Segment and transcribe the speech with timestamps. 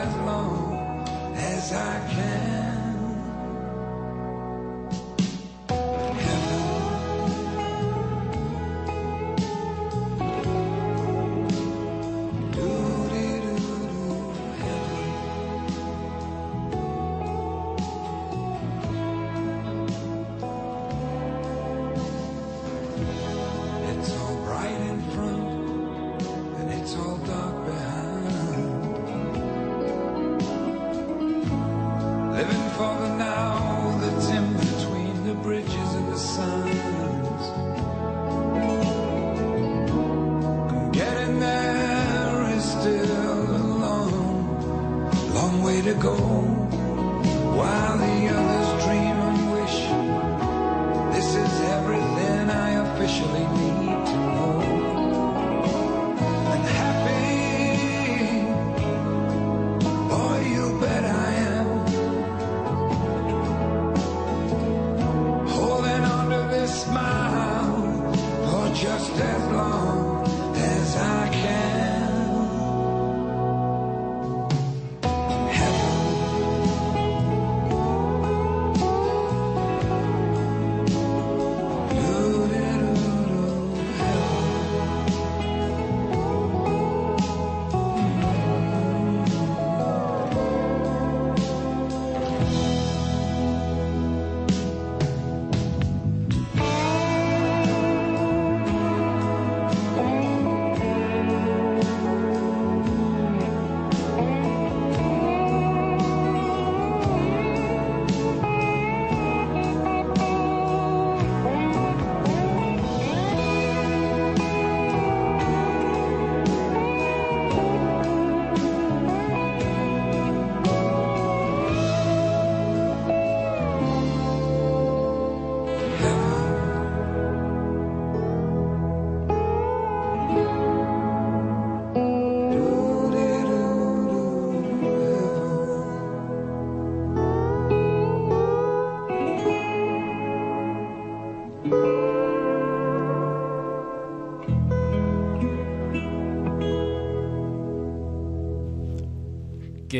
[0.00, 1.04] As long
[1.36, 2.29] as I can.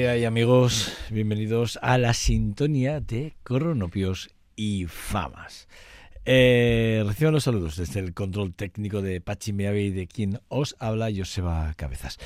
[0.00, 0.96] ¿Qué hay amigos?
[1.10, 5.68] Bienvenidos a la sintonía de Cronopios y Famas.
[6.24, 10.74] Eh, reciban los saludos desde el control técnico de Pachi Meave y de quien os
[10.78, 12.16] habla Joseba Cabezas.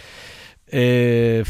[0.69, 1.43] Eh,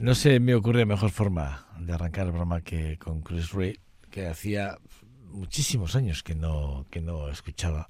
[0.00, 3.78] no se me ocurre mejor forma de arrancar el programa que con Chris Ray,
[4.10, 4.78] que hacía
[5.26, 7.88] muchísimos años que no, que no escuchaba.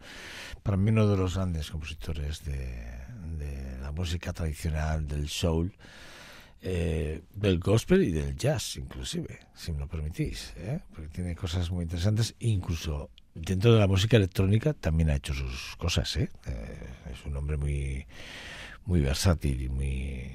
[0.62, 2.66] Para mí uno de los grandes compositores de,
[3.38, 5.72] de la música tradicional, del soul,
[6.60, 10.80] eh, del gospel y del jazz, inclusive, si me lo permitís, ¿eh?
[10.92, 15.76] porque tiene cosas muy interesantes, incluso dentro de la música electrónica también ha hecho sus
[15.76, 16.30] cosas, ¿eh?
[16.46, 16.78] Eh,
[17.12, 18.06] es un hombre muy,
[18.86, 20.32] muy versátil y muy,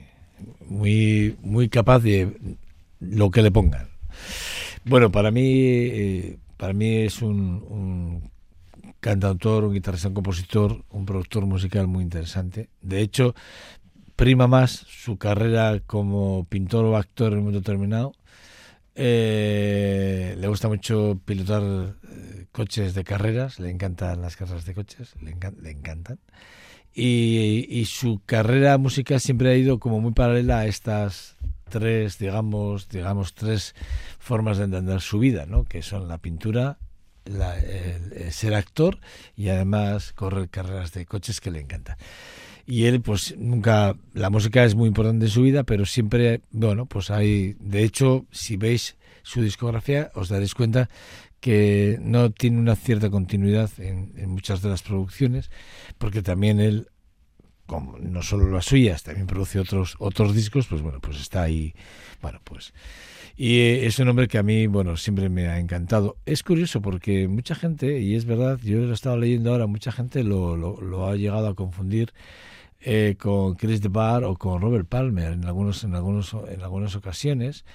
[0.68, 2.58] muy, muy capaz de
[3.02, 3.90] lo que le pongan.
[4.86, 8.32] Bueno, para mí, para mí es un, un
[9.02, 12.70] cantautor, un guitarrista, un compositor, un productor musical muy interesante.
[12.82, 13.36] De hecho,
[14.16, 18.14] prima más su carrera como pintor o actor en un momento determinado.
[18.96, 25.16] Eh, le gusta mucho pilotar eh, coches de carreras, le encantan las carreras de coches,
[25.22, 26.20] le, encan- le encantan.
[26.96, 31.38] Y, su carrera musical siempre ha ido como muy paralela a estas
[31.70, 33.74] tres, digamos, digamos tres
[34.20, 35.64] formas de entender su vida, ¿no?
[35.66, 36.78] Que son la pintura,
[37.26, 39.00] la- el ser actor
[39.36, 41.98] y además correr carreras de coches que le encantan.
[42.66, 46.86] Y él, pues nunca, la música es muy importante en su vida, pero siempre, bueno,
[46.86, 50.90] pues hay, de hecho, si veis su discografía, os daréis cuenta
[51.42, 55.52] que no tiene una cierta continuidad en, muchas de las producciones,
[55.98, 56.88] porque también él,
[57.66, 61.74] como no solo las suyas, también produce otros otros discos, pues bueno, pues está ahí,
[62.22, 62.74] bueno, pues
[63.36, 66.18] y es un hombre que a mí, bueno, siempre me ha encantado.
[66.26, 70.24] Es curioso porque mucha gente, y es verdad, yo lo estaba leyendo ahora, mucha gente
[70.24, 72.14] lo, lo, lo ha llegado a confundir
[72.84, 77.66] eh, con Chris DeBar o con Robert Palmer en algunos en algunos en algunas ocasiones.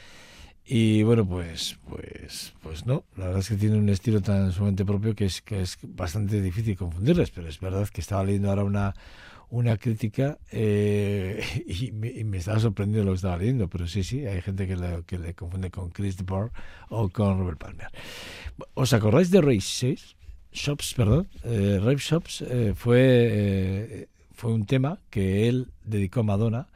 [0.64, 4.84] Y bueno, pues pues pues no, la verdad es que tiene un estilo tan sumamente
[4.84, 8.64] propio que es que es bastante difícil confundirles, pero es verdad que estaba leyendo ahora
[8.64, 8.94] una
[9.50, 14.05] una crítica eh, y, me, y me estaba sorprendiendo lo que estaba leyendo, pero sí,
[14.05, 16.50] sí, hay gente que le, que le confunde con Chris DeBar
[16.90, 17.88] o con Robert Palmer.
[18.75, 20.94] ¿Os acordáis de Ray Shops?
[20.94, 21.28] Perdón.
[21.44, 24.08] Eh, Shops eh, fue, eh,
[24.38, 26.69] fue un tema que él dedicó a Madonna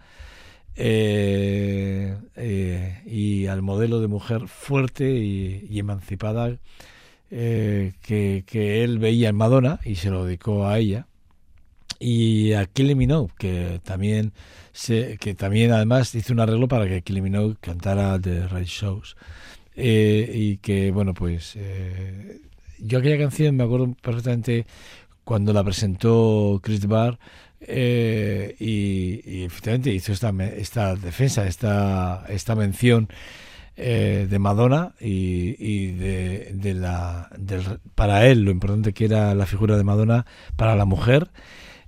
[0.74, 6.56] eh, eh, y al modelo de mujer fuerte y, emancipada
[7.30, 11.06] eh, que, que él veía en Madonna y se lo dedicó a ella.
[12.00, 14.32] Y a Kylie Minogue que también
[14.72, 19.16] se, que también además hizo un arreglo para que Kylie Minogue cantara The Right Shows.
[19.76, 21.56] Y que bueno pues
[22.80, 24.66] yo aquella canción me acuerdo perfectamente
[25.24, 27.18] cuando la presentó Chris Barr
[27.66, 33.08] eh, y, efectivamente hizo esta, esta defensa, esta, esta mención
[33.76, 37.30] eh, de Madonna y, de, la
[37.94, 40.26] para él lo importante que era la figura de Madonna
[40.56, 41.30] para la mujer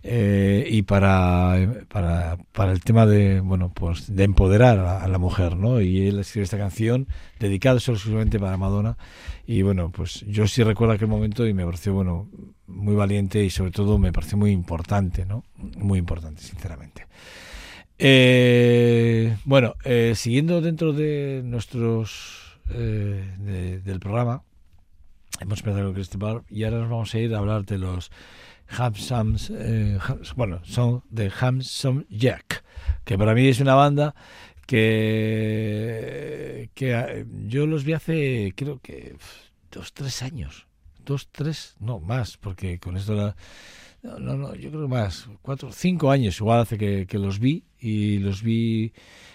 [0.03, 5.57] eh, y para, para, el tema de bueno pues de empoderar a, a, la mujer
[5.57, 7.07] no y él escribió esta canción
[7.39, 8.97] dedicada solo exclusivamente para Madonna
[9.47, 12.29] y bueno pues yo sí recuerdo aquel momento y me pareció bueno
[12.67, 15.45] muy valiente y sobre todo me pareció muy importante no
[15.77, 17.07] muy importante sinceramente.
[17.99, 24.43] Eh, bueno eh, siguiendo dentro de nuestros eh, de, del programa
[25.41, 28.11] hemos empezado con Christopher y ahora nos vamos a ir a hablar de los
[28.69, 29.99] Hamsams, eh,
[30.37, 32.65] bueno, son de Hamsam Jack,
[33.05, 34.15] que para mí es una banda
[34.67, 39.17] que, que yo los vi hace, creo que
[39.71, 40.67] dos, tres años,
[41.05, 43.37] dos, tres, no más, porque con esto la,
[44.03, 47.65] no, no, no, yo creo más, cuatro, cinco años igual hace que, que los vi
[47.79, 48.93] y los vi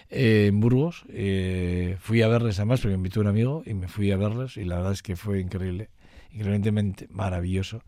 [0.09, 3.87] eh, en Burgos, eh, fui a verles además porque me invitó un amigo y me
[3.87, 5.89] fui a verles y la verdad es que fue increíble
[6.31, 7.83] increíblemente maravilloso.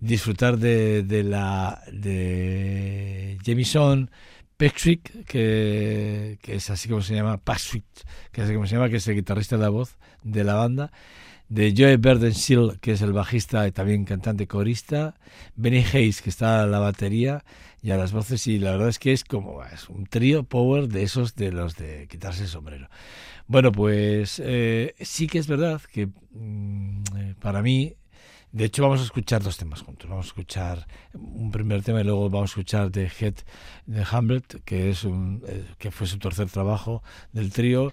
[0.00, 4.10] Disfrutar de, de la de Jamison
[4.58, 7.84] Patrick que, es así como se llama Patrick
[8.32, 10.92] que es así se llama que es el guitarrista de la voz de la banda
[11.48, 15.14] de Joe Berdensil que es el bajista y también cantante corista
[15.56, 17.44] Benny Hayes que está a la batería
[17.80, 20.88] y a las voces y la verdad es que es como es un trío power
[20.88, 22.88] de esos de los de quitarse el sombrero.
[23.46, 27.02] Bueno, pues eh, sí que es verdad que mmm,
[27.40, 27.94] para mí,
[28.52, 30.08] de hecho vamos a escuchar dos temas juntos.
[30.08, 33.34] Vamos a escuchar un primer tema y luego vamos a escuchar The Head
[33.86, 37.02] de Hamlet, que es un, eh, que fue su tercer trabajo
[37.32, 37.92] del trío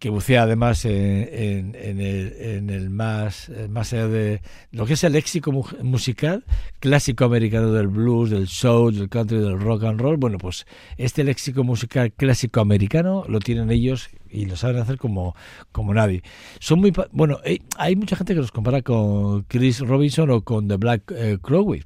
[0.00, 4.40] que bucea además en, en, en, el, en, el, más más allá de
[4.72, 6.44] lo que es el léxico mu musical
[6.80, 10.16] clásico americano del blues, del soul, del country, del rock and roll.
[10.16, 10.66] Bueno, pues
[10.96, 15.36] este léxico musical clásico americano lo tienen ellos y lo saben hacer como,
[15.70, 16.22] como nadie.
[16.60, 17.38] Son muy bueno,
[17.76, 21.84] hay mucha gente que los compara con Chris Robinson o con The Black eh, Crowes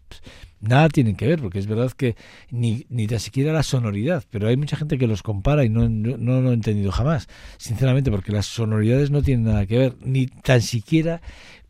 [0.68, 2.16] nada tienen que ver, porque es verdad que
[2.50, 5.88] ni, ni tan siquiera la sonoridad, pero hay mucha gente que los compara y no,
[5.88, 7.28] no, no, lo he entendido jamás,
[7.59, 11.21] sinceramente, porque las sonoridades no tienen nada que ver, ni tan siquiera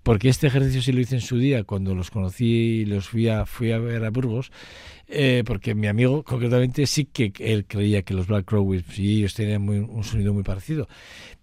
[0.05, 3.29] porque este ejercicio sí lo hice en su día cuando los conocí y los fui
[3.29, 4.53] a, fui a ver a Burgos,
[5.09, 9.33] eh, porque mi amigo concretamente sí que él creía que los Black Crowes y ellos
[9.33, 10.89] tenían muy, un sonido muy parecido.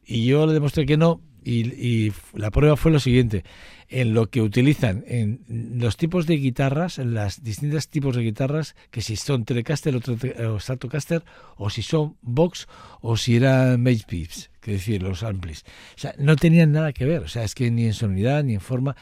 [0.05, 3.43] Y yo le demostré que no, y, y, la prueba fue lo siguiente
[3.91, 8.75] en lo que utilizan en los tipos de guitarras, en las distintos tipos de guitarras,
[8.89, 11.23] que si son Telecaster eh, o, Stratocaster,
[11.57, 12.67] o si son Vox,
[13.01, 15.65] o si eran Mage Pips, que decir, los amplis.
[15.95, 18.53] O sea, no tenían nada que ver, o sea, es que ni en sonoridad, ni
[18.53, 18.95] en forma,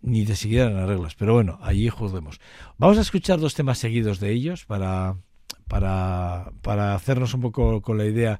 [0.00, 1.16] ni de siquiera en las reglas.
[1.16, 2.40] Pero bueno, allí juzguemos.
[2.78, 5.16] Vamos a escuchar dos temas seguidos de ellos para,
[5.66, 8.38] para, para hacernos un poco con la idea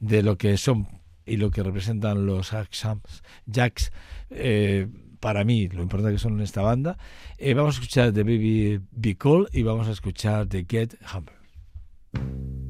[0.00, 0.86] de lo que son
[1.24, 2.52] y lo que representan los
[3.46, 3.92] jacks,
[4.30, 4.88] eh,
[5.20, 6.98] para mí lo importante que son en esta banda.
[7.38, 12.69] Eh, vamos a escuchar The Baby Be Cool y vamos a escuchar The Get Humble.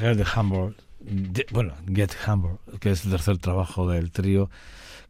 [0.00, 0.74] Get Humble,
[1.52, 4.50] bueno, Get Humble, que es el tercer trabajo del trío,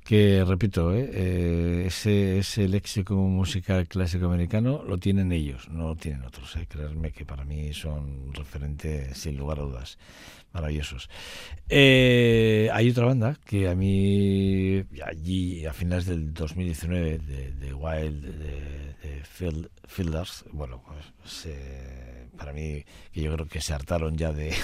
[0.04, 1.10] que repito, ¿eh?
[1.12, 6.56] Eh, ese, ese léxico musical clásico americano lo tienen ellos, no lo tienen otros.
[6.56, 6.66] ¿eh?
[6.68, 9.98] Creerme que para mí son referentes sin lugar a dudas
[10.52, 11.08] maravillosos.
[11.68, 18.24] Eh, hay otra banda que a mí, allí a finales del 2019, de, de Wild,
[18.38, 20.82] de, Field- Fielders, bueno,
[21.22, 24.54] pues eh, para mí, que yo creo que se hartaron ya de,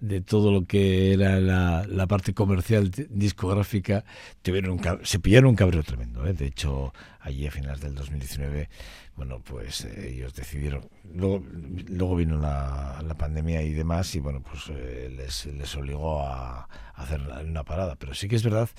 [0.00, 4.04] de todo lo que era la, la parte comercial discográfica,
[4.42, 6.26] tuvieron un se pillaron un cabreo tremendo.
[6.26, 6.32] ¿eh?
[6.32, 8.68] De hecho, allí a finales del 2019,
[9.16, 10.88] bueno, pues eh, ellos decidieron.
[11.14, 11.44] Luego,
[11.88, 16.60] luego vino la, la pandemia y demás, y bueno, pues eh, les, les obligó a,
[16.60, 17.96] a hacer una parada.
[17.96, 18.70] Pero sí que es verdad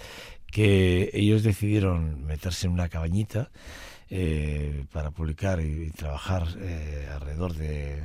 [0.47, 3.51] que ellos decidieron meterse en una cabañita
[4.13, 8.03] eh, para publicar y, trabajar eh, alrededor de,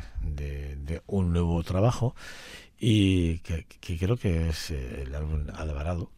[1.07, 2.15] un nuevo trabajo
[2.79, 6.13] y que, creo que es eh, el álbum Alvarado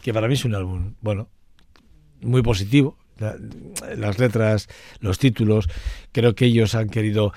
[0.00, 1.28] que para mí es un álbum bueno
[2.20, 2.96] muy positivo.
[3.18, 3.36] La-
[3.96, 4.68] las letras
[5.00, 5.68] los títulos
[6.12, 7.32] creo que ellos han querido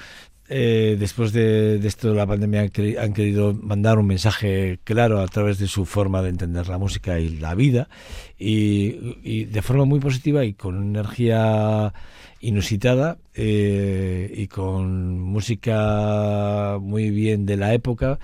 [0.47, 5.19] eh, después de, esto de la pandemia han, queri- han querido mandar un mensaje claro
[5.19, 7.89] a través de su forma de entender la música y la vida
[8.37, 11.93] y, de forma muy positiva y con energía
[12.41, 18.19] inusitada eh, y con música muy bien de la época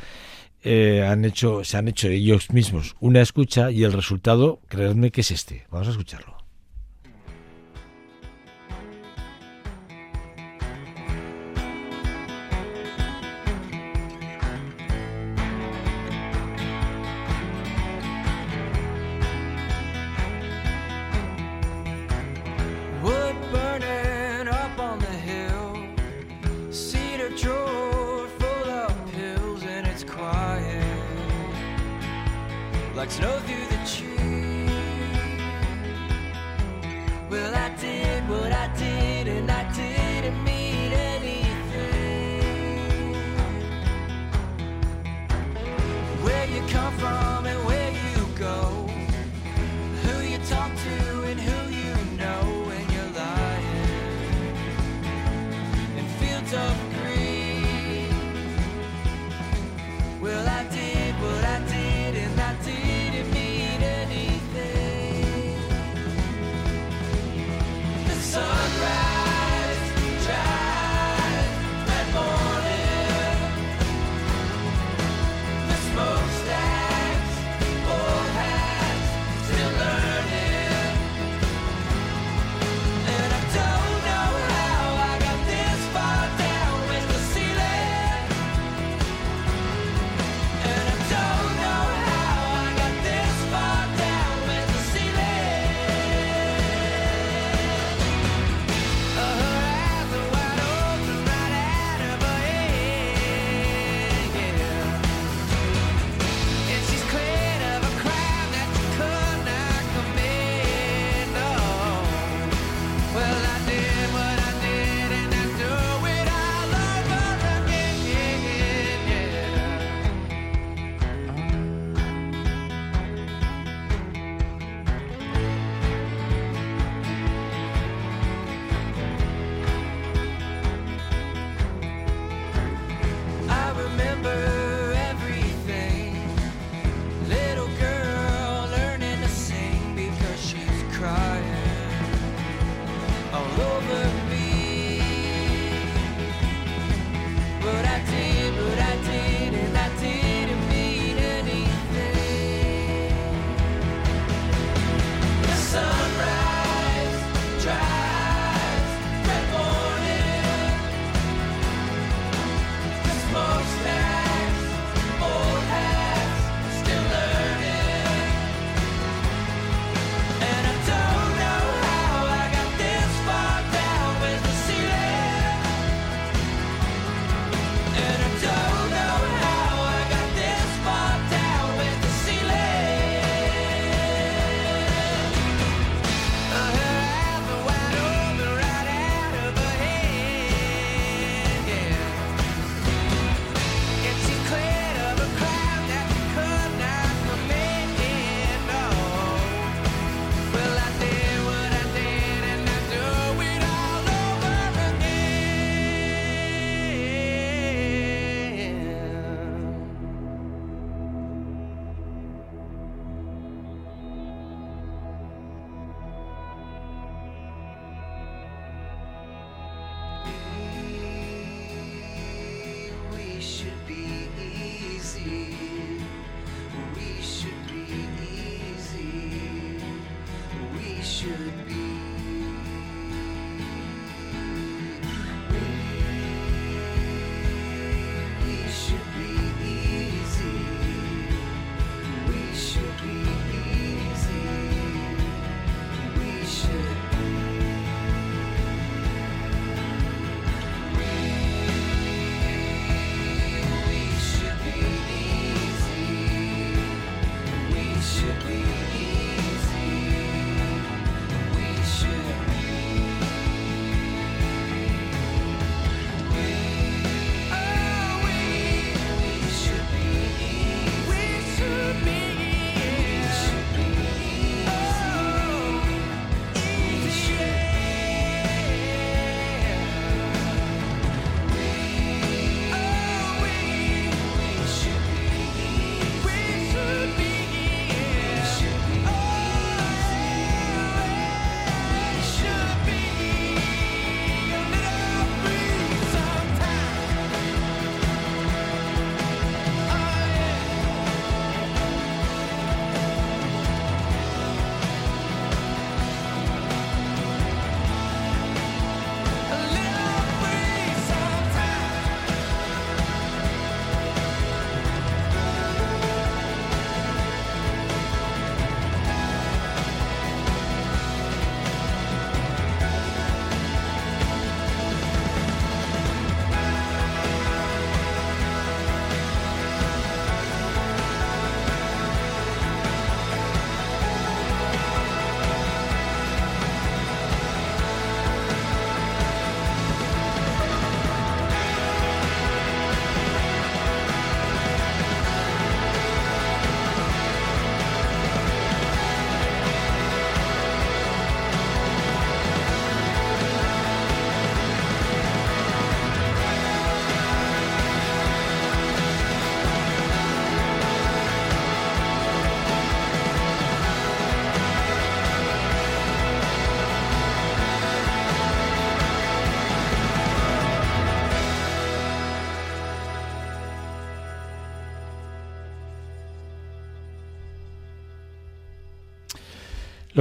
[0.64, 5.22] eh, han hecho se han hecho ellos mismos una escucha y el resultado creedme que
[5.22, 5.66] es este.
[5.72, 6.41] Vamos a escucharlo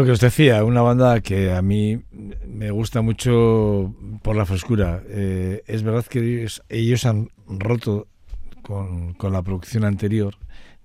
[0.00, 2.00] Lo que os decía, una banda que a mí
[2.48, 5.02] me gusta mucho por la frescura.
[5.06, 8.08] Eh, es verdad que ellos, han roto
[8.62, 10.36] con, con la producción anterior.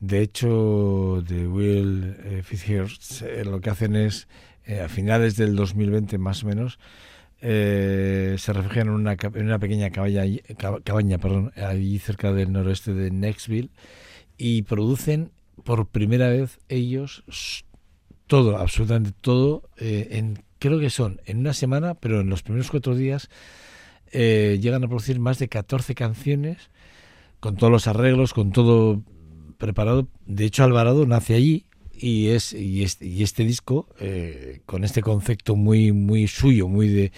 [0.02, 4.28] De hecho, de Will eh, Fitzgerald eh, lo que hacen es,
[4.66, 6.78] eh, a finales del 2020 más o menos,
[7.40, 10.24] se refugian en una, en una pequeña cabaña,
[10.84, 13.70] cabaña perdón, allí cerca del noroeste de Nexville
[14.38, 15.32] y producen
[15.64, 17.24] por primera vez ellos
[18.28, 22.72] todo, absolutamente todo, eh, en, creo que son en una semana, pero en los primeros
[22.72, 23.30] cuatro días
[24.12, 26.70] eh, llegan a producir más de 14 canciones
[27.40, 29.02] con todos los arreglos, con todo
[29.58, 30.08] preparado.
[30.26, 31.66] De hecho, Alvarado nace allí
[31.98, 36.90] y es y este, y este disco eh, con este concepto muy muy suyo, muy
[36.90, 37.12] de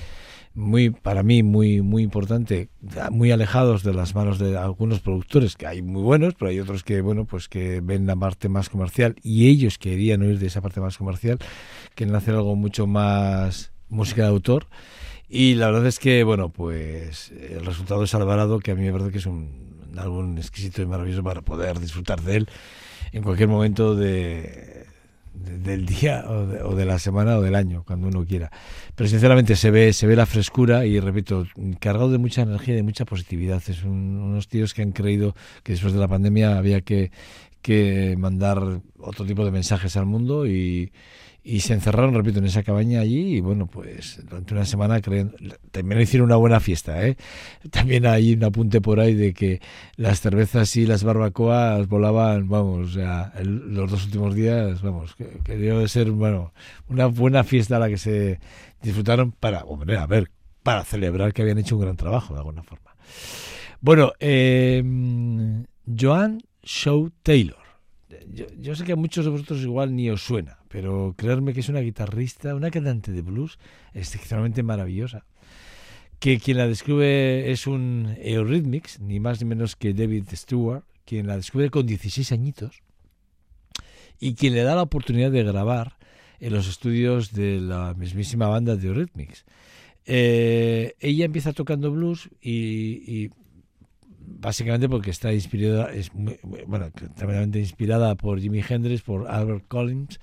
[0.57, 2.69] muy para mí muy muy importante,
[3.11, 6.83] muy alejados de las manos de algunos productores que hay muy buenos, pero hay otros
[6.83, 10.61] que bueno pues que ven la parte más comercial y ellos querían oír de esa
[10.61, 11.37] parte más comercial,
[11.93, 14.67] quieren hacer algo mucho más música de autor.
[15.29, 18.93] Y la verdad es que, bueno, pues el resultado es Alvarado, que a mí me
[18.93, 19.67] parece que es un,
[19.97, 22.49] álbum exquisito y maravilloso para poder disfrutar de él
[23.13, 24.85] en cualquier momento de-
[25.49, 28.51] del día o de, la semana o del año, cuando uno quiera.
[28.95, 31.45] Pero sinceramente se ve, se ve la frescura y repito,
[31.79, 33.61] cargado de mucha energía y de mucha positividad.
[33.67, 37.11] Es un- unos tíos que han creído que después de la pandemia había que,
[37.61, 40.91] que mandar otro tipo de mensajes al mundo y,
[41.49, 45.33] y se encerraron, repito, en esa cabaña allí y bueno, pues durante una semana creen,
[45.71, 47.15] también hicieron una buena fiesta, ¿eh?
[47.71, 49.61] También hay un apunte por ahí de que
[49.95, 55.39] las cervezas y las barbacoas volaban, vamos, o sea, los dos últimos días, vamos, que,
[55.45, 56.51] que debió de ser, bueno,
[56.89, 58.41] una buena fiesta a la que se
[58.81, 60.29] disfrutaron para, hombre, a ver,
[60.63, 62.93] para celebrar que habían hecho un gran trabajo de alguna forma.
[63.79, 64.83] Bueno, eh,
[65.97, 67.67] Joan Shaw Taylor.
[68.33, 71.59] Yo, yo sé que a muchos de vosotros igual ni os suena, pero creerme que
[71.61, 73.57] es una guitarrista, una cantante de blues
[73.93, 75.25] excepcionalmente maravillosa.
[76.19, 81.27] Que quien la descubre es un Eurythmics, ni más ni menos que David Stewart, quien
[81.27, 82.81] la descubre con 16 añitos
[84.19, 85.97] y quien le da la oportunidad de grabar
[86.39, 89.45] en los estudios de la mismísima banda de Eurythmics.
[90.05, 93.29] Eh, ella empieza tocando blues y, y
[94.19, 100.19] básicamente porque está inspirada, es muy- bueno, tremendamente inspirada por Jimi Hendrix, por Albert Collins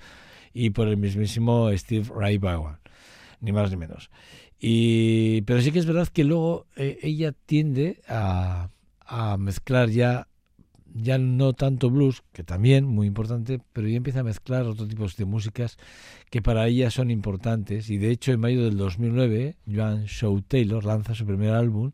[0.55, 2.79] y por el mismísimo Steve Ray Vaughan,
[3.41, 4.09] ni más ni menos.
[4.57, 8.69] Y, pero sí que es verdad que luego eh, ella tiende a,
[9.37, 10.27] mezclar ya
[10.97, 15.17] ya no tanto blues, que también muy importante, pero ya empieza a mezclar otros tipos
[15.17, 15.77] de músicas
[16.29, 17.89] que para ella son importantes.
[17.89, 21.91] Y de hecho, en mayo del 2009, Joan Shaw Taylor lanza su primer álbum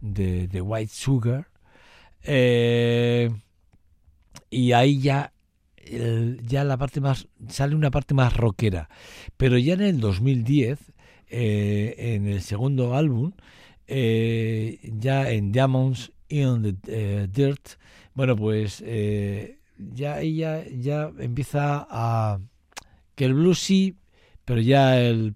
[0.00, 1.48] de, de White Sugar.
[2.22, 3.30] eh,
[4.50, 5.32] y ahí ya,
[5.90, 8.88] el- ya la parte más, sale una parte más rockera.
[9.36, 10.78] Pero ya en el 2010,
[11.28, 13.32] eh, en el segundo álbum,
[13.86, 17.68] eh, ya en Diamonds in the eh, Dirt,
[18.14, 22.38] bueno, pues eh, ya ella ya empieza a
[23.14, 23.94] que el blues sí,
[24.44, 25.34] pero ya el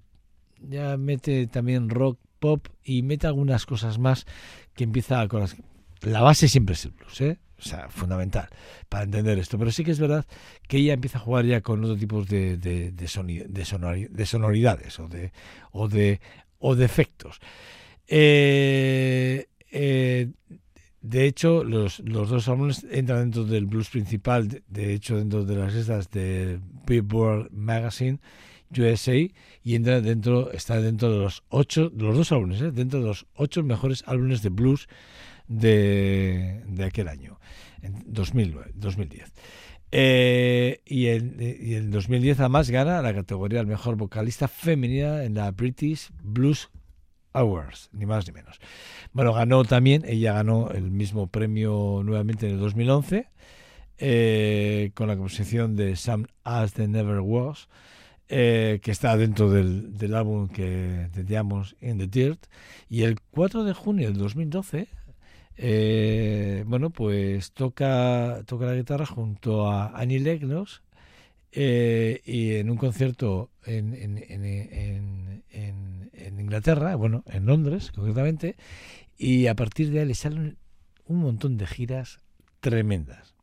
[0.61, 4.27] ya mete también rock, pop y mete algunas cosas más
[4.75, 5.57] que empieza con las
[6.03, 7.39] la base siempre es el blues, ¿eh?
[7.65, 8.49] O sea, fundamental
[8.89, 9.59] para entender esto.
[9.59, 10.27] Pero sí que es verdad
[10.67, 12.93] que ella empieza a jugar ya con otro tipos de,
[14.25, 15.31] sonoridades o de,
[15.71, 15.89] o
[16.75, 17.39] de, efectos.
[18.09, 20.29] Eh, eh,
[21.03, 25.57] de hecho, los, los dos álbumes entran dentro del blues principal, de, hecho, dentro de
[25.57, 28.19] las listas de Billboard Magazine
[28.77, 29.17] USA
[29.63, 32.71] y entra dentro, está dentro de los ocho, los dos álbumes, ¿eh?
[32.71, 34.89] dentro de los ocho mejores álbumes de blues
[35.59, 37.39] de, aquel año,
[37.83, 39.33] en 2009, 2010.
[39.95, 45.35] Eh, y, en, y en 2010 además gana la categoría del mejor vocalista femenina en
[45.35, 46.71] la British Blues
[47.35, 48.59] Awards, ni más ni menos.
[49.13, 53.29] Bueno, ganó también, ella ganó el mismo premio nuevamente en el 2011
[54.05, 57.69] eh, con la composición de Some As The Never Was,
[58.29, 62.47] eh, que está dentro del, del álbum que Diamonds in the Dirt.
[62.89, 64.89] Y el 4 de junio del 2012,
[65.57, 70.83] eh, bueno, pues toca, toca la guitarra junto a Annie Legnos
[71.53, 73.95] eh, y en un concierto en,
[76.39, 78.57] Inglaterra, bueno, en Londres concretamente,
[79.17, 80.59] y a partir de ahí le salen
[81.07, 82.21] un montón de giras
[82.61, 83.35] tremendas.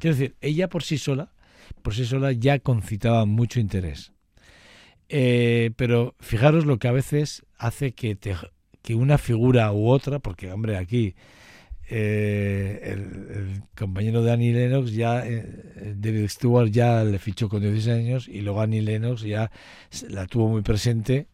[0.00, 1.32] Quiero decir, ella por sí sola,
[1.82, 4.12] por sí sola ya concitaba mucho interés.
[5.08, 8.34] Eh, pero fijaros lo que a veces hace que, te,
[8.82, 11.14] que una figura u otra, porque hombre, aquí
[11.88, 17.96] eh, el, compañero de Annie Lennox ya, eh, David Stewart ya le fichó con 16
[17.96, 19.50] años y luego Annie Lennox ya
[20.08, 21.26] la tuvo muy presente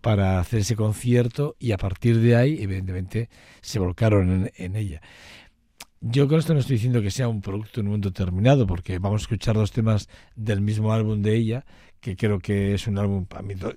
[0.00, 3.30] para hacer ese concierto y a partir de ahí, evidentemente,
[3.62, 5.00] se volcaron en, en ella.
[6.06, 8.98] Yo con esto no estoy diciendo que sea un producto en un momento determinado, porque
[8.98, 11.64] vamos a escuchar dos temas del mismo álbum de ella,
[12.00, 13.26] que creo que es un álbum,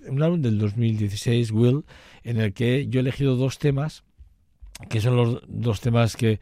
[0.09, 1.85] un álbum del 2016, Will,
[2.23, 4.03] en el que yo he elegido dos temas,
[4.89, 6.41] que son los dos temas que,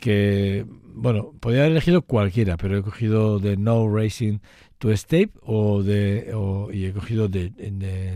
[0.00, 4.38] que bueno, podría haber elegido cualquiera, pero he cogido de No Racing
[4.78, 7.50] to Escape o de, o- y he cogido de,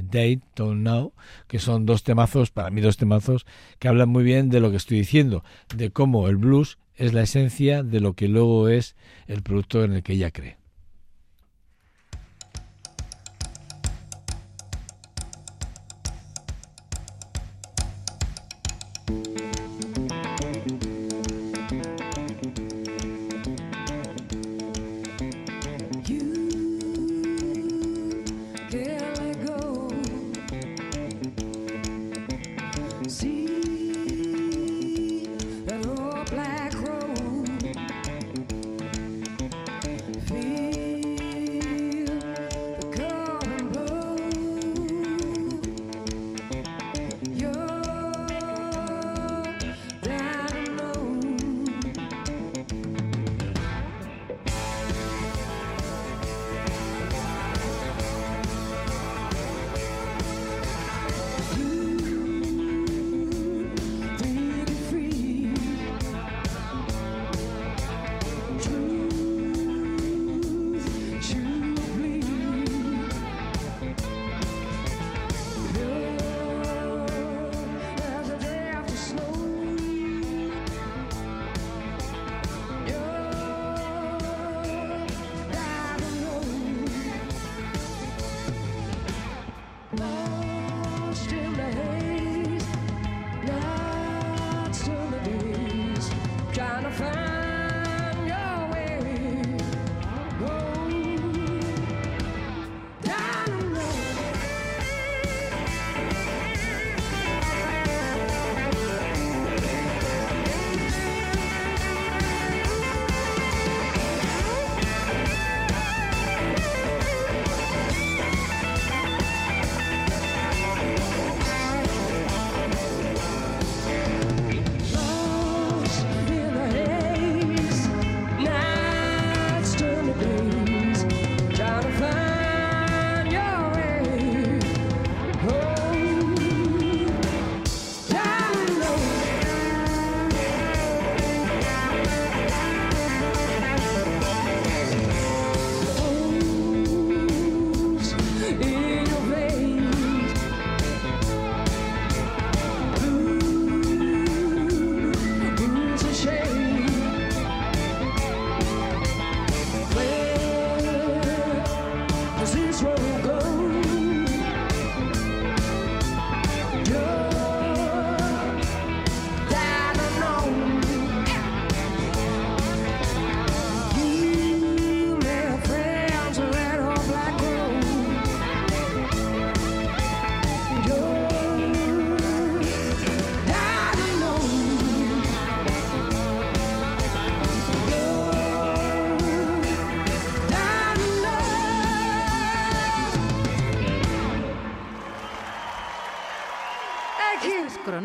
[0.02, 1.12] Date, Don't Know,
[1.46, 3.46] que son dos temazos, para mí dos temazos,
[3.78, 5.44] que hablan muy bien de lo que estoy diciendo,
[5.76, 9.92] de cómo el blues es la esencia de lo que luego es el producto en
[9.92, 10.58] el que ella cree.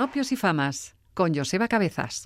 [0.09, 2.25] Cronopios y Famas, con Joseba Cabezas.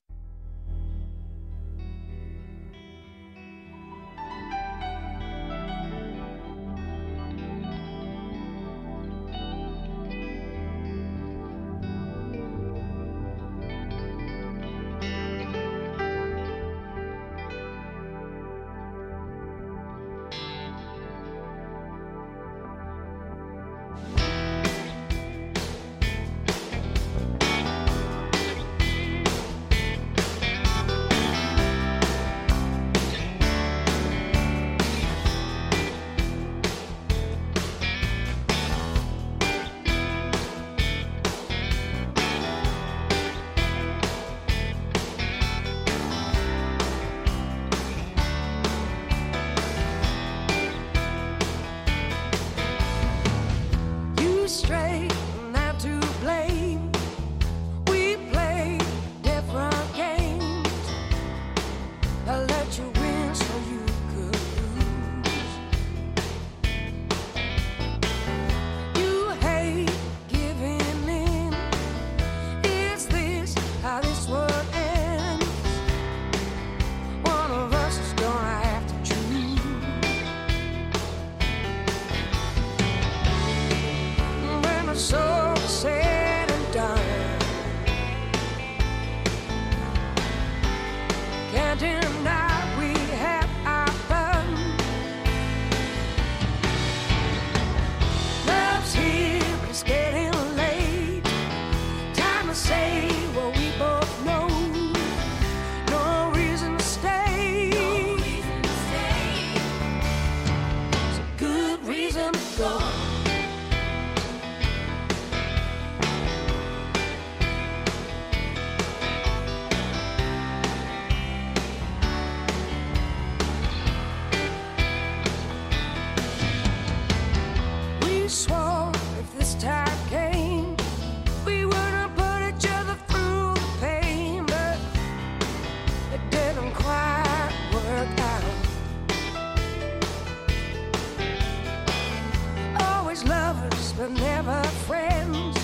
[144.03, 145.55] But never friends.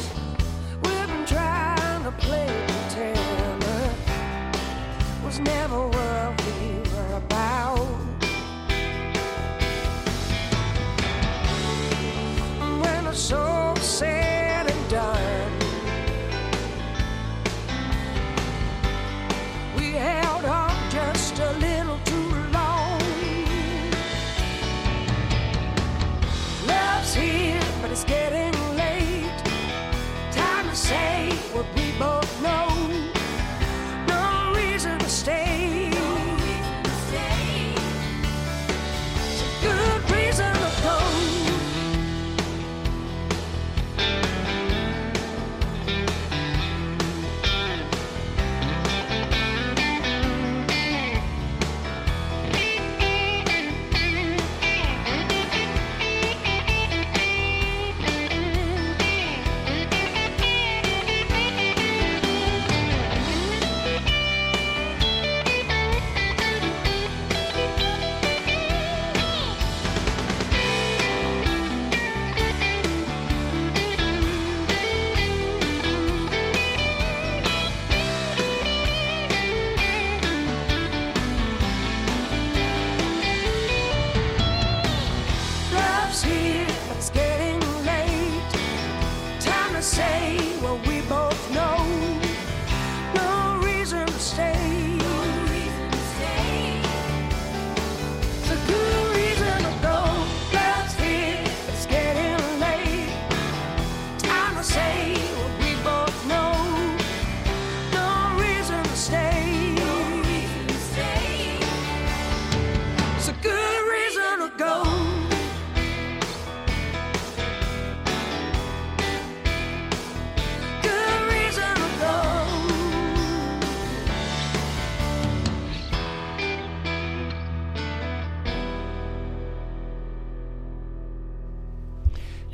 [0.82, 3.66] We've been trying to play pretend,
[5.26, 6.09] was never what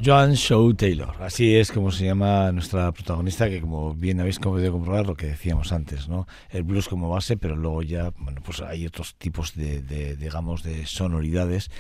[0.06, 4.72] Joan Shaw Taylor, así es como se llama nuestra protagonista, que como bien habéis podido
[4.72, 6.28] comprobar lo que decíamos antes, ¿no?
[6.51, 10.62] El blues como base, pero luego ya, bueno, pues hay otros tipos de, de, digamos,
[10.62, 11.72] de sonoridades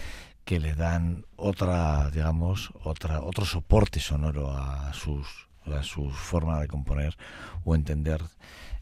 [0.43, 5.27] que le dan otra, digamos, otra, otro soporte sonoro a sus,
[5.67, 7.15] a su forma de componer
[7.63, 8.21] o entender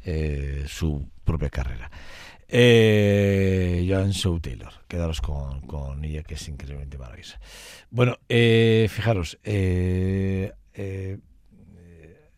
[0.05, 1.91] eh, su propia carrera.
[2.47, 7.39] Eh, Joan Shaw Taylor, quedaros con, ella que es increíblemente maravillosa.
[7.89, 11.19] Bueno, eh, fijaros, eh, eh,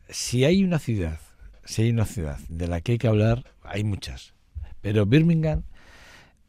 [0.10, 1.20] si hay una ciudad,
[1.64, 4.34] si hay una ciudad de la que hay que hablar, hay muchas,
[4.82, 5.64] pero Birmingham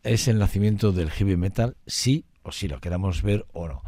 [0.02, 3.82] es el nacimiento del heavy metal, sí o sí lo queramos ver o no.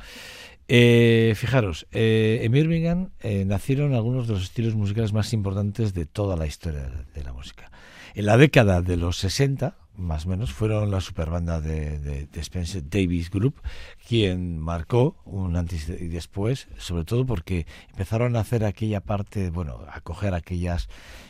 [0.70, 6.04] Eh, fijaros, eh, en Birmingham eh, nacieron algunos de los estilos musicales más importantes de
[6.04, 7.70] toda la historia de la música.
[8.18, 12.88] En la década de los 60, más o menos, fueron la superbanda de, de, Spencer
[12.88, 13.60] Davis Group
[14.06, 19.80] quien marcó un antes y después, sobre todo porque empezaron a hacer aquella parte, bueno,
[19.90, 20.88] a coger aquellas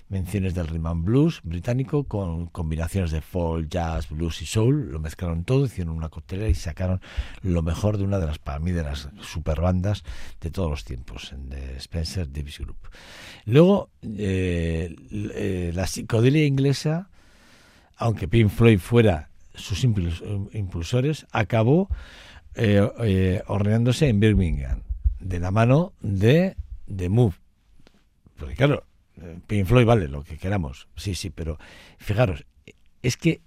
[0.09, 5.45] menciones del rhythm blues británico con combinaciones de folk, jazz, blues y soul, lo mezclaron
[5.45, 7.01] todo, hicieron una coctelera y sacaron
[7.43, 10.05] lo mejor de una de las, para mí, de las superbandas
[10.41, 12.79] de todos los tiempos, de Spencer Davis Group.
[13.45, 17.11] Luego, eh, eh, la psicodelia inglesa,
[17.99, 20.23] aunque Pink Floyd fuera sus impuls-
[20.55, 21.89] impulsores, acabó
[22.55, 23.43] eh, eh,
[24.01, 24.83] en Birmingham,
[25.21, 26.57] de la mano de
[26.95, 27.35] The Move.
[28.37, 28.85] Porque claro,
[29.47, 31.59] Pink Floyd vale lo que queramos, sí, sí, pero
[31.99, 32.45] fijaros,
[33.03, 33.41] es que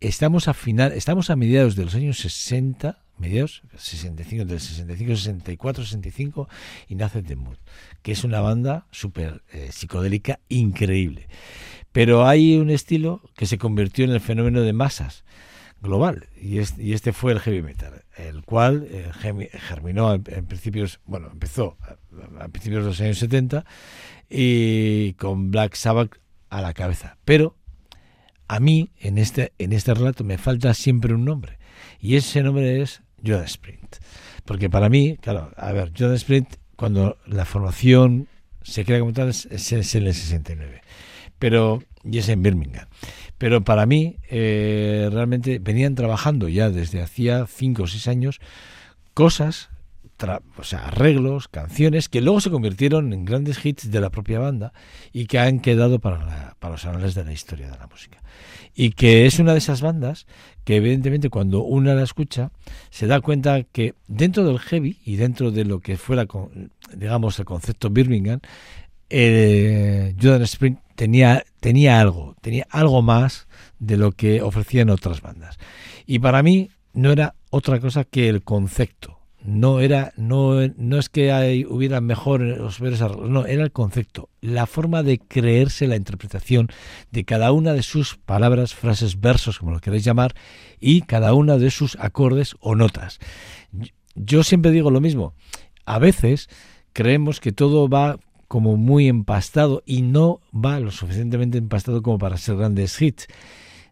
[0.00, 5.84] estamos a final, estamos a mediados de los años 60, mediados 65, del 65, 64,
[5.84, 6.48] 65
[6.88, 7.56] y nace The Mood,
[8.02, 11.28] que es una banda súper eh, psicodélica increíble.
[11.92, 15.24] Pero hay un estilo que se convirtió en el fenómeno de masas
[15.82, 21.00] global y, es- y este fue el heavy metal, el cual eh, germinó en, principios,
[21.06, 21.76] bueno, empezó
[22.38, 23.64] a, principios de los años 70
[24.28, 26.16] y con Black Sabbath
[26.50, 27.16] a la cabeza.
[27.24, 27.56] Pero
[28.46, 31.58] a mí en este en este relato me falta siempre un nombre
[32.00, 33.96] y ese nombre es Judas Sprint.
[34.44, 38.28] Porque para mí, claro, a ver, Sprint cuando la formación
[38.62, 40.82] se crea como tal es en el 69.
[41.40, 42.86] Pero y es en Birmingham.
[43.36, 48.38] Pero para mí, eh, realmente venían trabajando ya desde hacía cinco o seis años
[49.14, 49.70] cosas
[50.18, 54.38] tra- o sea, arreglos, canciones que luego se convirtieron en grandes hits de la propia
[54.38, 54.72] banda
[55.12, 58.22] y que han quedado para, la- para los anales de la historia de la música.
[58.74, 60.26] Y que es una de esas bandas
[60.64, 62.50] que evidentemente cuando uno la escucha
[62.90, 66.26] se da cuenta que dentro del heavy y dentro de lo que fuera,
[66.94, 68.40] digamos, el concepto Birmingham,
[69.08, 73.48] eh, Judas Spring tenía, tenía algo, tenía algo más
[73.78, 75.56] de lo que ofrecían otras bandas.
[76.04, 79.18] Y para mí no era otra cosa que el concepto.
[79.42, 82.82] No era, no, no es que hay, hubiera arreglos,
[83.18, 86.68] no, era el concepto, la forma de creerse la interpretación
[87.10, 90.34] de cada una de sus palabras, frases, versos, como lo queréis llamar,
[90.80, 93.20] y cada una de sus acordes o notas.
[94.14, 95.32] Yo siempre digo lo mismo,
[95.86, 96.50] a veces
[96.92, 98.18] creemos que todo va
[98.50, 103.28] como muy empastado y no va lo suficientemente empastado como para ser grandes hits.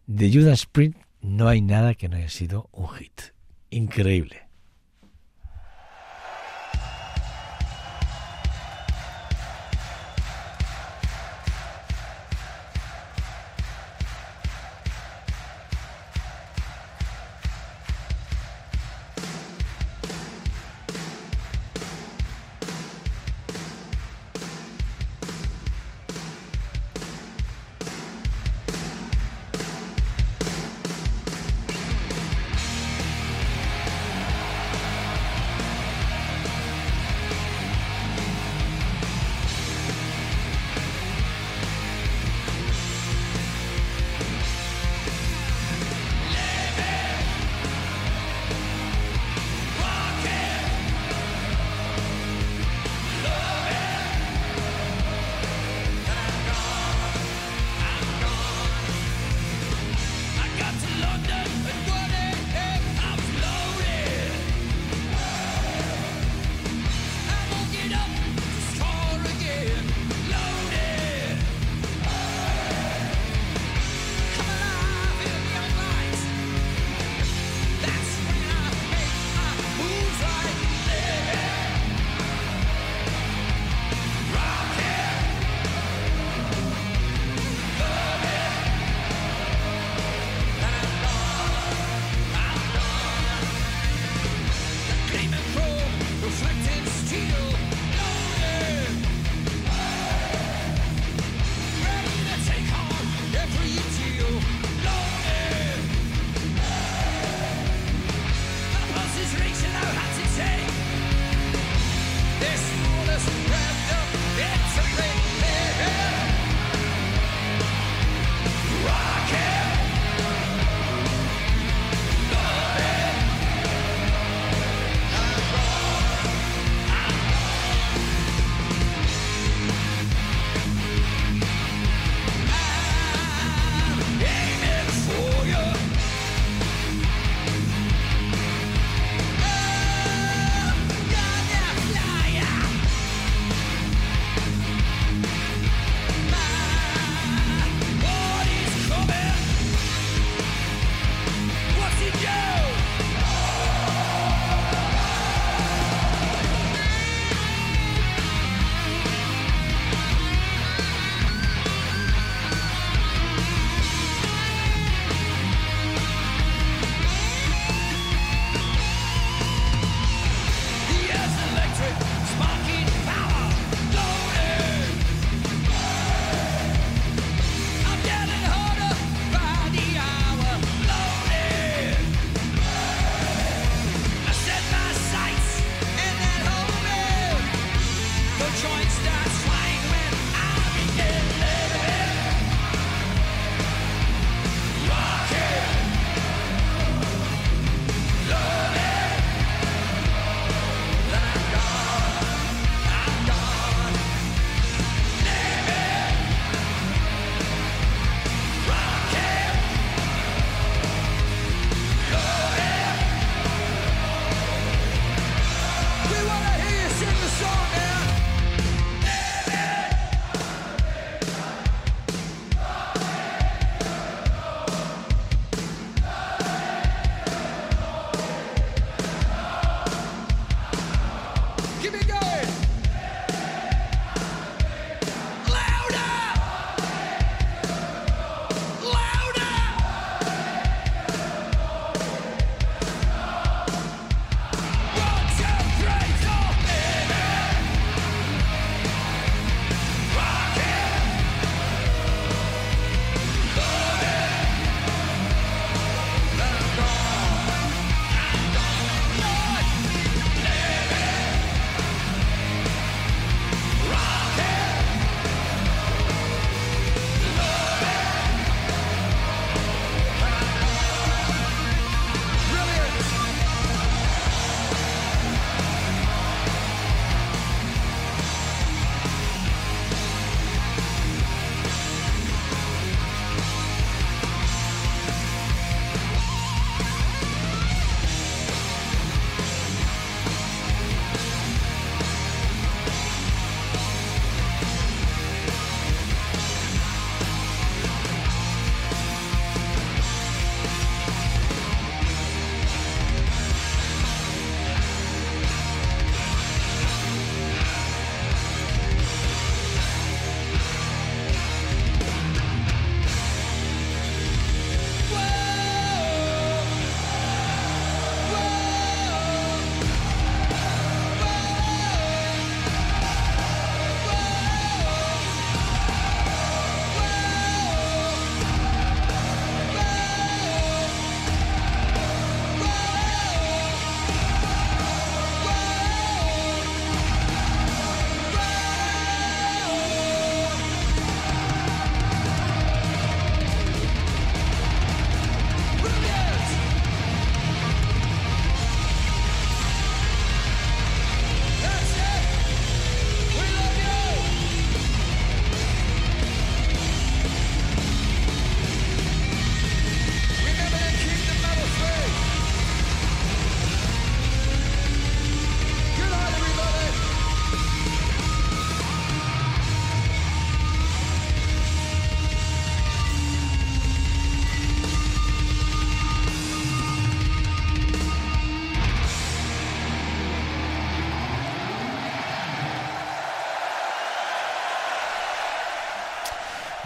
[0.05, 3.21] De Judas Sprint no hay nada que no haya sido un hit.
[3.69, 4.48] Increíble.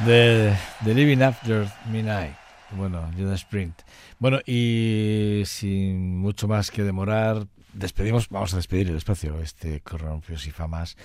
[0.05, 2.33] The, The Living After Midnight.
[2.71, 3.83] Bueno, Judas Sprint.
[4.19, 10.45] Bueno, y sin mucho más que demorar, despedimos, vamos a despedir el espacio, este Corrompios
[10.45, 10.97] y Famas,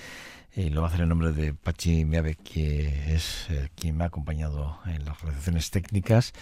[0.56, 4.02] y lo va a hacer en nombre de Pachi Miave, que es eh, quien me
[4.02, 6.32] ha acompañado en las realizaciones técnicas.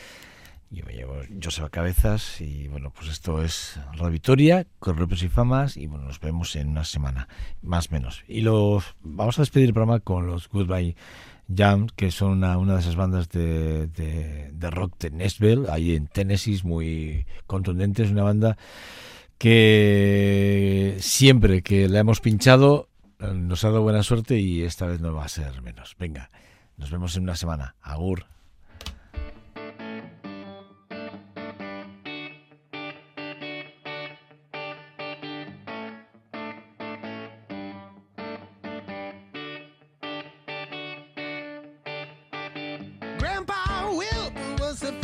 [0.70, 5.76] Yo me llevo Joseba Cabezas y bueno, pues esto es Radio Victoria, Corrompios y Famas,
[5.76, 7.28] y bueno, nos vemos en una semana,
[7.60, 8.24] más o menos.
[8.28, 10.96] Y los vamos a despedir el programa con los Goodbye
[11.54, 15.94] Jam, que son una, una de esas bandas de, de, de rock de Nashville, ahí
[15.94, 18.56] en Tennessee, muy contundentes, una banda
[19.38, 22.88] que siempre que la hemos pinchado
[23.18, 25.94] eh, nos ha dado buena suerte y esta vez no va a ser menos.
[25.98, 26.30] Venga,
[26.76, 27.76] nos vemos en una semana.
[27.80, 28.26] Agur.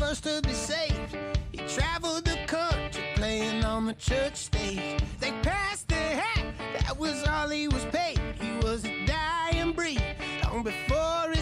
[0.03, 1.17] First to be saved.
[1.53, 5.01] He traveled the country playing on the church stage.
[5.21, 6.45] They passed the hat,
[6.81, 8.19] that was all he was paid.
[8.41, 10.03] He was a dying breed
[10.43, 11.42] long before his.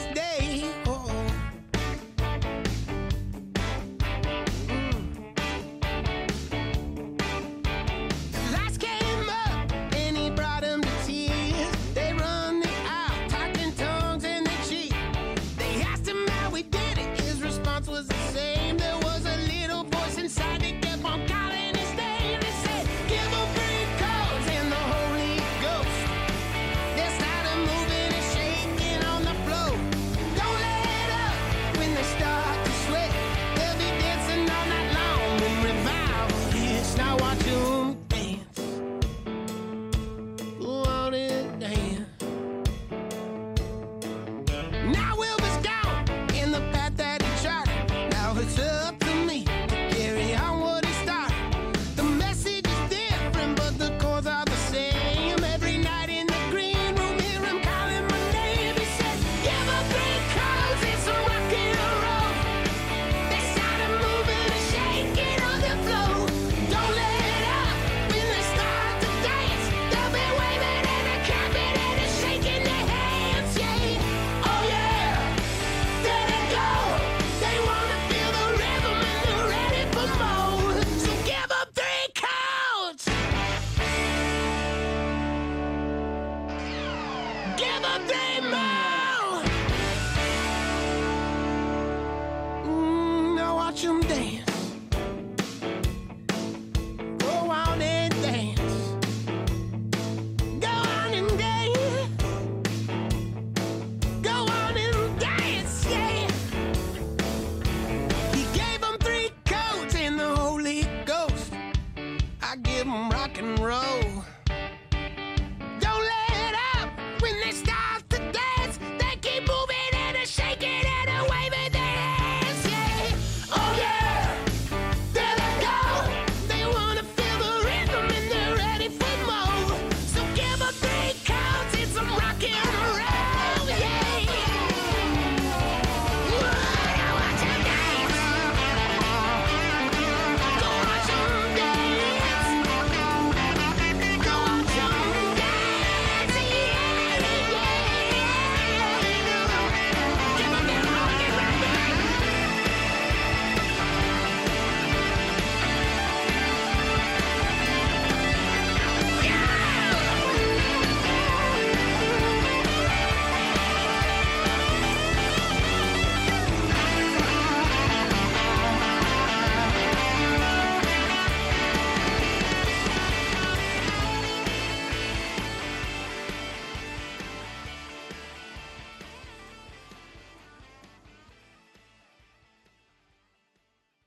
[87.60, 88.69] give them damn.